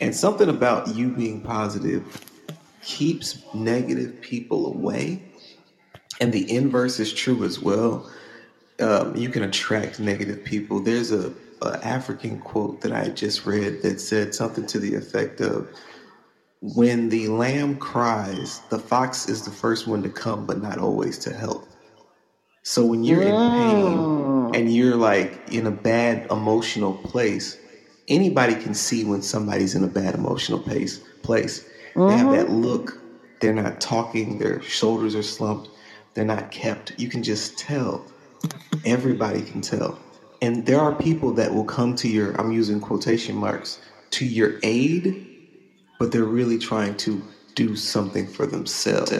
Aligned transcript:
And 0.00 0.14
something 0.14 0.48
about 0.48 0.94
you 0.94 1.08
being 1.08 1.40
positive 1.42 2.02
keeps 2.82 3.42
negative 3.54 4.20
people 4.20 4.66
away. 4.66 5.22
And 6.20 6.32
the 6.32 6.50
inverse 6.50 6.98
is 7.00 7.12
true 7.12 7.44
as 7.44 7.60
well. 7.60 8.10
Um, 8.80 9.14
you 9.16 9.28
can 9.28 9.42
attract 9.42 10.00
negative 10.00 10.42
people. 10.44 10.80
There's 10.80 11.12
a, 11.12 11.32
a 11.60 11.78
African 11.84 12.40
quote 12.40 12.80
that 12.80 12.92
I 12.92 13.08
just 13.08 13.44
read 13.44 13.82
that 13.82 14.00
said 14.00 14.34
something 14.34 14.66
to 14.68 14.78
the 14.78 14.94
effect 14.94 15.40
of, 15.42 15.68
"When 16.62 17.10
the 17.10 17.28
lamb 17.28 17.76
cries, 17.76 18.60
the 18.70 18.78
fox 18.78 19.28
is 19.28 19.44
the 19.44 19.50
first 19.50 19.86
one 19.86 20.02
to 20.02 20.08
come, 20.08 20.46
but 20.46 20.62
not 20.62 20.78
always 20.78 21.18
to 21.18 21.32
help." 21.34 21.68
So 22.62 22.84
when 22.84 23.04
you're 23.04 23.22
in 23.22 23.28
pain 23.28 23.96
Mm. 23.98 24.56
and 24.56 24.74
you're 24.74 24.96
like 24.96 25.40
in 25.50 25.66
a 25.66 25.70
bad 25.70 26.30
emotional 26.30 26.94
place, 26.94 27.56
anybody 28.10 28.54
can 28.54 28.74
see 28.74 29.04
when 29.04 29.22
somebody's 29.22 29.74
in 29.74 29.84
a 29.84 29.88
bad 29.88 30.14
emotional 30.14 30.58
pace 30.58 30.98
place. 31.22 31.68
They 31.94 32.02
have 32.02 32.26
mm-hmm. 32.26 32.32
that 32.32 32.50
look. 32.50 33.00
They're 33.40 33.54
not 33.54 33.80
talking. 33.80 34.38
Their 34.38 34.60
shoulders 34.62 35.14
are 35.14 35.22
slumped. 35.22 35.70
They're 36.14 36.24
not 36.24 36.50
kept. 36.50 36.98
You 36.98 37.08
can 37.08 37.22
just 37.22 37.58
tell. 37.58 38.04
Everybody 38.84 39.42
can 39.42 39.60
tell. 39.60 39.98
And 40.42 40.66
there 40.66 40.80
are 40.80 40.94
people 40.94 41.32
that 41.34 41.52
will 41.54 41.64
come 41.64 41.94
to 41.96 42.08
your, 42.08 42.38
I'm 42.40 42.52
using 42.52 42.80
quotation 42.80 43.36
marks, 43.36 43.80
to 44.10 44.24
your 44.26 44.58
aid, 44.62 45.26
but 45.98 46.12
they're 46.12 46.24
really 46.24 46.58
trying 46.58 46.96
to 46.98 47.22
do 47.54 47.76
something 47.76 48.26
for 48.26 48.46
themselves. 48.46 49.10